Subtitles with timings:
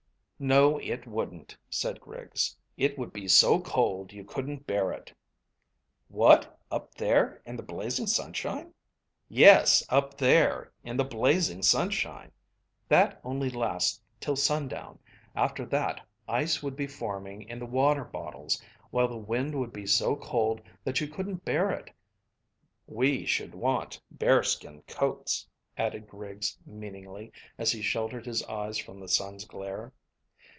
[0.43, 2.57] "No it wouldn't," said Griggs.
[2.75, 5.13] "It would be so cold you couldn't bear it."
[6.07, 8.73] "What, up there in the blazing sunshine?"
[9.29, 12.31] "Yes, up there in the blazing sunshine.
[12.87, 14.97] That only lasts till sundown;
[15.35, 18.59] after that ice would be forming in the water bottles,
[18.89, 21.91] while the wind would be so cold that you couldn't bear it.
[22.87, 25.47] We should want bearskin coats,"
[25.77, 29.93] added Griggs meaningly, as he sheltered his eyes from the sun's glare.